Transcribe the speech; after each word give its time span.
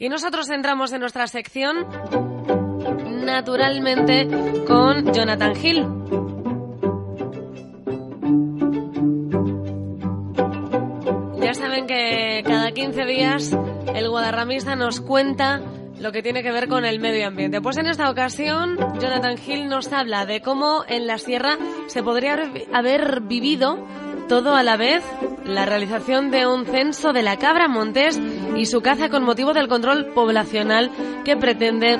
Y 0.00 0.08
nosotros 0.08 0.48
entramos 0.48 0.94
en 0.94 1.00
nuestra 1.00 1.26
sección 1.26 1.86
naturalmente 3.22 4.26
con 4.66 5.12
Jonathan 5.12 5.52
Hill. 5.62 5.86
Ya 11.42 11.52
saben 11.52 11.86
que 11.86 12.42
cada 12.46 12.72
15 12.72 13.04
días 13.04 13.54
el 13.94 14.08
guadarramista 14.08 14.74
nos 14.74 15.02
cuenta 15.02 15.60
lo 16.00 16.12
que 16.12 16.22
tiene 16.22 16.42
que 16.42 16.50
ver 16.50 16.68
con 16.68 16.86
el 16.86 16.98
medio 16.98 17.28
ambiente. 17.28 17.60
Pues 17.60 17.76
en 17.76 17.86
esta 17.86 18.08
ocasión, 18.08 18.78
Jonathan 18.98 19.36
Hill 19.46 19.68
nos 19.68 19.92
habla 19.92 20.24
de 20.24 20.40
cómo 20.40 20.82
en 20.88 21.06
la 21.06 21.18
sierra 21.18 21.58
se 21.88 22.02
podría 22.02 22.38
haber 22.72 23.20
vivido 23.20 23.86
todo 24.30 24.54
a 24.54 24.62
la 24.62 24.76
vez 24.76 25.02
la 25.44 25.66
realización 25.66 26.30
de 26.30 26.46
un 26.46 26.64
censo 26.64 27.12
de 27.12 27.24
la 27.24 27.36
cabra 27.36 27.66
montés 27.66 28.16
y 28.56 28.66
su 28.66 28.80
caza 28.80 29.08
con 29.08 29.24
motivo 29.24 29.54
del 29.54 29.66
control 29.66 30.12
poblacional 30.14 30.92
que 31.24 31.36
pretende 31.36 31.98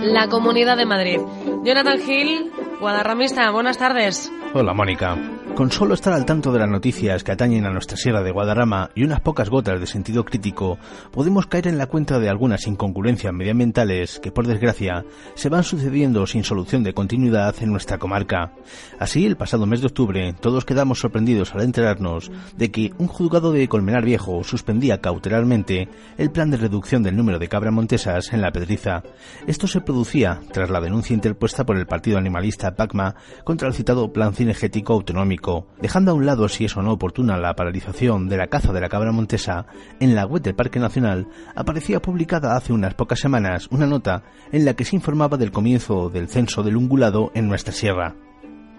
la 0.00 0.28
Comunidad 0.28 0.76
de 0.76 0.86
Madrid. 0.86 1.18
Jonathan 1.64 1.98
Hill, 2.00 2.52
guadarramista, 2.78 3.50
buenas 3.50 3.76
tardes. 3.76 4.32
Hola, 4.54 4.72
Mónica. 4.72 5.16
Con 5.58 5.72
solo 5.72 5.94
estar 5.94 6.12
al 6.12 6.24
tanto 6.24 6.52
de 6.52 6.60
las 6.60 6.68
noticias 6.68 7.24
que 7.24 7.32
atañen 7.32 7.66
a 7.66 7.72
nuestra 7.72 7.96
sierra 7.96 8.22
de 8.22 8.30
Guadarrama 8.30 8.90
y 8.94 9.02
unas 9.02 9.18
pocas 9.18 9.50
gotas 9.50 9.80
de 9.80 9.88
sentido 9.88 10.24
crítico, 10.24 10.78
podemos 11.10 11.48
caer 11.48 11.66
en 11.66 11.78
la 11.78 11.88
cuenta 11.88 12.20
de 12.20 12.28
algunas 12.28 12.68
incongruencias 12.68 13.34
medioambientales 13.34 14.20
que, 14.20 14.30
por 14.30 14.46
desgracia, 14.46 15.04
se 15.34 15.48
van 15.48 15.64
sucediendo 15.64 16.24
sin 16.28 16.44
solución 16.44 16.84
de 16.84 16.94
continuidad 16.94 17.56
en 17.60 17.72
nuestra 17.72 17.98
comarca. 17.98 18.52
Así, 19.00 19.26
el 19.26 19.36
pasado 19.36 19.66
mes 19.66 19.80
de 19.80 19.88
octubre, 19.88 20.32
todos 20.40 20.64
quedamos 20.64 21.00
sorprendidos 21.00 21.52
al 21.52 21.62
enterarnos 21.62 22.30
de 22.56 22.70
que 22.70 22.92
un 22.98 23.08
juzgado 23.08 23.50
de 23.50 23.66
Colmenar 23.66 24.04
Viejo 24.04 24.44
suspendía 24.44 25.00
cautelarmente 25.00 25.88
el 26.18 26.30
plan 26.30 26.52
de 26.52 26.58
reducción 26.58 27.02
del 27.02 27.16
número 27.16 27.40
de 27.40 27.48
cabras 27.48 27.74
montesas 27.74 28.32
en 28.32 28.42
la 28.42 28.52
Pedriza. 28.52 29.02
Esto 29.48 29.66
se 29.66 29.80
producía 29.80 30.38
tras 30.52 30.70
la 30.70 30.80
denuncia 30.80 31.14
interpuesta 31.14 31.66
por 31.66 31.76
el 31.76 31.88
partido 31.88 32.16
animalista 32.16 32.76
PACMA 32.76 33.16
contra 33.42 33.66
el 33.66 33.74
citado 33.74 34.12
plan 34.12 34.34
cinegético 34.34 34.92
autonómico 34.92 35.47
dejando 35.80 36.10
a 36.10 36.14
un 36.14 36.26
lado 36.26 36.48
si 36.48 36.64
es 36.64 36.76
o 36.76 36.82
no 36.82 36.92
oportuna 36.92 37.38
la 37.38 37.54
paralización 37.54 38.28
de 38.28 38.36
la 38.36 38.48
caza 38.48 38.72
de 38.72 38.80
la 38.80 38.88
cabra 38.88 39.12
montesa, 39.12 39.66
en 40.00 40.14
la 40.14 40.26
web 40.26 40.42
del 40.42 40.54
Parque 40.54 40.78
Nacional 40.78 41.26
aparecía 41.54 42.02
publicada 42.02 42.56
hace 42.56 42.72
unas 42.72 42.94
pocas 42.94 43.20
semanas 43.20 43.68
una 43.70 43.86
nota 43.86 44.22
en 44.52 44.64
la 44.64 44.74
que 44.74 44.84
se 44.84 44.96
informaba 44.96 45.36
del 45.36 45.52
comienzo 45.52 46.10
del 46.10 46.28
censo 46.28 46.62
del 46.62 46.76
ungulado 46.76 47.30
en 47.34 47.48
nuestra 47.48 47.72
sierra. 47.72 48.14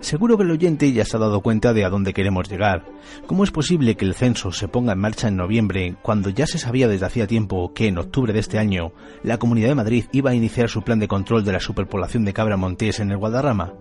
Seguro 0.02 0.38
que 0.38 0.44
el 0.44 0.52
oyente 0.52 0.92
ya 0.94 1.04
se 1.04 1.18
ha 1.18 1.20
dado 1.20 1.42
cuenta 1.42 1.74
de 1.74 1.84
a 1.84 1.90
dónde 1.90 2.14
queremos 2.14 2.50
llegar. 2.50 2.86
¿Cómo 3.28 3.44
es 3.44 3.52
posible 3.52 3.96
que 3.96 4.06
el 4.06 4.16
censo 4.16 4.54
se 4.54 4.70
ponga 4.70 4.94
en 4.94 5.00
marcha 5.00 5.28
en 5.28 5.36
noviembre 5.36 5.96
cuando 6.02 6.30
ya 6.30 6.48
se 6.48 6.58
sabía 6.58 6.88
desde 6.88 7.06
hacía 7.06 7.28
tiempo 7.28 7.74
que 7.74 7.88
en 7.88 7.98
octubre 7.98 8.32
de 8.32 8.40
este 8.40 8.58
año 8.60 8.94
la 9.24 9.38
Comunidad 9.38 9.68
de 9.68 9.76
Madrid 9.76 10.06
iba 10.14 10.32
a 10.32 10.36
iniciar 10.36 10.70
su 10.70 10.84
plan 10.84 11.00
de 11.00 11.10
control 11.10 11.44
de 11.44 11.52
la 11.52 11.60
superpoblación 11.60 12.24
de 12.24 12.34
cabra 12.34 12.56
montés 12.56 13.02
en 13.02 13.12
el 13.12 13.18
Guadarrama? 13.18 13.74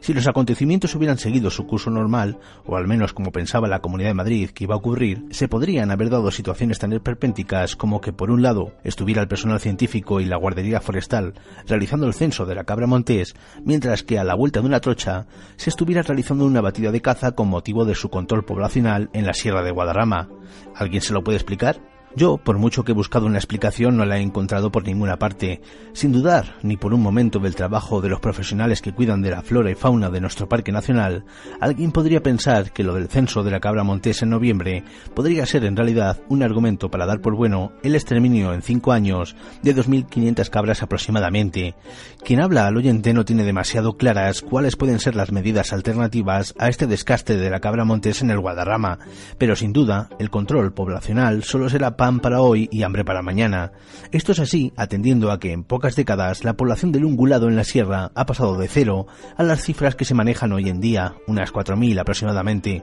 Si 0.00 0.14
los 0.14 0.26
acontecimientos 0.26 0.94
hubieran 0.94 1.18
seguido 1.18 1.50
su 1.50 1.66
curso 1.66 1.90
normal, 1.90 2.38
o 2.64 2.76
al 2.76 2.88
menos 2.88 3.12
como 3.12 3.30
pensaba 3.30 3.68
la 3.68 3.80
Comunidad 3.80 4.10
de 4.10 4.14
Madrid 4.14 4.50
que 4.50 4.64
iba 4.64 4.74
a 4.74 4.78
ocurrir, 4.78 5.26
se 5.30 5.46
podrían 5.46 5.90
haber 5.90 6.10
dado 6.10 6.30
situaciones 6.30 6.78
tan 6.78 6.92
esperpénticas 6.92 7.76
como 7.76 8.00
que 8.00 8.12
por 8.12 8.30
un 8.30 8.42
lado 8.42 8.72
estuviera 8.82 9.22
el 9.22 9.28
personal 9.28 9.60
científico 9.60 10.20
y 10.20 10.24
la 10.24 10.36
guardería 10.36 10.80
forestal 10.80 11.34
realizando 11.66 12.06
el 12.06 12.14
censo 12.14 12.46
de 12.46 12.54
la 12.54 12.64
cabra 12.64 12.86
montés, 12.86 13.34
mientras 13.64 14.02
que 14.02 14.18
a 14.18 14.24
la 14.24 14.34
vuelta 14.34 14.60
de 14.60 14.66
una 14.66 14.80
trocha 14.80 15.26
se 15.60 15.68
estuviera 15.68 16.00
realizando 16.00 16.46
una 16.46 16.62
batida 16.62 16.90
de 16.90 17.02
caza 17.02 17.32
con 17.32 17.48
motivo 17.48 17.84
de 17.84 17.94
su 17.94 18.08
control 18.08 18.46
poblacional 18.46 19.10
en 19.12 19.26
la 19.26 19.34
Sierra 19.34 19.62
de 19.62 19.70
Guadarrama. 19.70 20.30
¿Alguien 20.74 21.02
se 21.02 21.12
lo 21.12 21.22
puede 21.22 21.36
explicar? 21.36 21.82
Yo, 22.16 22.38
por 22.38 22.58
mucho 22.58 22.84
que 22.84 22.90
he 22.90 22.94
buscado 22.94 23.26
una 23.26 23.38
explicación, 23.38 23.96
no 23.96 24.04
la 24.04 24.18
he 24.18 24.20
encontrado 24.20 24.72
por 24.72 24.84
ninguna 24.84 25.18
parte, 25.18 25.60
sin 25.92 26.10
dudar 26.10 26.56
ni 26.62 26.76
por 26.76 26.92
un 26.92 27.02
momento 27.02 27.38
del 27.38 27.54
trabajo 27.54 28.00
de 28.00 28.08
los 28.08 28.18
profesionales 28.18 28.82
que 28.82 28.92
cuidan 28.92 29.22
de 29.22 29.30
la 29.30 29.42
flora 29.42 29.70
y 29.70 29.76
fauna 29.76 30.10
de 30.10 30.20
nuestro 30.20 30.48
parque 30.48 30.72
nacional, 30.72 31.24
alguien 31.60 31.92
podría 31.92 32.20
pensar 32.20 32.72
que 32.72 32.82
lo 32.82 32.94
del 32.94 33.08
censo 33.08 33.44
de 33.44 33.52
la 33.52 33.60
cabra 33.60 33.84
montés 33.84 34.22
en 34.22 34.30
noviembre 34.30 34.82
podría 35.14 35.46
ser 35.46 35.64
en 35.64 35.76
realidad 35.76 36.20
un 36.28 36.42
argumento 36.42 36.90
para 36.90 37.06
dar 37.06 37.20
por 37.20 37.36
bueno 37.36 37.72
el 37.84 37.94
exterminio 37.94 38.52
en 38.54 38.62
cinco 38.62 38.90
años 38.90 39.36
de 39.62 39.74
2.500 39.74 40.50
cabras 40.50 40.82
aproximadamente. 40.82 41.76
Quien 42.24 42.42
habla 42.42 42.66
al 42.66 42.76
oyente 42.76 43.14
no 43.14 43.24
tiene 43.24 43.44
demasiado 43.44 43.96
claras 43.96 44.42
cuáles 44.42 44.74
pueden 44.74 44.98
ser 44.98 45.14
las 45.14 45.30
medidas 45.30 45.72
alternativas 45.72 46.54
a 46.58 46.68
este 46.68 46.88
descaste 46.88 47.36
de 47.36 47.50
la 47.50 47.60
cabra 47.60 47.84
montés 47.84 48.20
en 48.22 48.30
el 48.30 48.40
Guadarrama, 48.40 48.98
pero 49.38 49.54
sin 49.54 49.72
duda 49.72 50.08
el 50.18 50.30
control 50.30 50.72
poblacional 50.72 51.44
solo 51.44 51.68
será 51.68 51.96
pan 52.00 52.20
para 52.20 52.40
hoy 52.40 52.66
y 52.72 52.82
hambre 52.82 53.04
para 53.04 53.20
mañana. 53.20 53.72
Esto 54.10 54.32
es 54.32 54.38
así 54.38 54.72
atendiendo 54.74 55.30
a 55.30 55.38
que 55.38 55.52
en 55.52 55.64
pocas 55.64 55.96
décadas 55.96 56.44
la 56.44 56.54
población 56.54 56.92
del 56.92 57.04
ungulado 57.04 57.46
en 57.46 57.56
la 57.56 57.64
sierra 57.64 58.10
ha 58.14 58.24
pasado 58.24 58.56
de 58.56 58.68
cero 58.68 59.06
a 59.36 59.42
las 59.42 59.62
cifras 59.62 59.96
que 59.96 60.06
se 60.06 60.14
manejan 60.14 60.54
hoy 60.54 60.70
en 60.70 60.80
día, 60.80 61.16
unas 61.26 61.52
4.000 61.52 62.00
aproximadamente. 62.00 62.82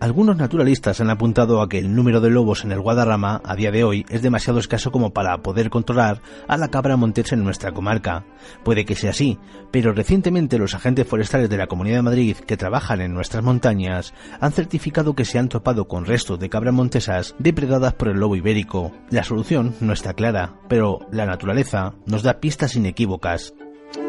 Algunos 0.00 0.36
naturalistas 0.36 1.00
han 1.00 1.08
apuntado 1.08 1.62
a 1.62 1.68
que 1.68 1.78
el 1.78 1.94
número 1.94 2.20
de 2.20 2.30
lobos 2.30 2.64
en 2.64 2.72
el 2.72 2.80
Guadarrama 2.80 3.40
a 3.44 3.54
día 3.54 3.70
de 3.70 3.84
hoy 3.84 4.04
es 4.10 4.22
demasiado 4.22 4.58
escaso 4.58 4.90
como 4.90 5.12
para 5.12 5.38
poder 5.38 5.70
controlar 5.70 6.20
a 6.48 6.56
la 6.56 6.68
cabra 6.68 6.96
montés 6.96 7.32
en 7.32 7.44
nuestra 7.44 7.72
comarca. 7.72 8.24
Puede 8.64 8.84
que 8.84 8.96
sea 8.96 9.10
así, 9.10 9.38
pero 9.70 9.92
recientemente 9.92 10.58
los 10.58 10.74
agentes 10.74 11.06
forestales 11.06 11.48
de 11.48 11.56
la 11.56 11.68
Comunidad 11.68 11.96
de 11.96 12.02
Madrid 12.02 12.36
que 12.36 12.56
trabajan 12.56 13.00
en 13.00 13.14
nuestras 13.14 13.42
montañas 13.42 14.12
han 14.40 14.52
certificado 14.52 15.14
que 15.14 15.24
se 15.24 15.38
han 15.38 15.48
topado 15.48 15.88
con 15.88 16.04
restos 16.04 16.38
de 16.38 16.50
cabras 16.50 16.74
montesas 16.74 17.34
depredadas 17.38 17.94
por 17.94 18.08
el 18.08 18.18
lobo 18.18 18.36
ibérico. 18.36 18.92
La 19.10 19.24
solución 19.24 19.74
no 19.80 19.92
está 19.92 20.14
clara, 20.14 20.56
pero 20.68 21.00
la 21.12 21.24
naturaleza 21.24 21.94
nos 22.06 22.22
da 22.22 22.40
pistas 22.40 22.76
inequívocas. 22.76 23.54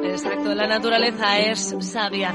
Exacto, 0.04 0.54
la 0.56 0.68
naturaleza 0.68 1.40
es 1.40 1.76
sabia. 1.80 2.34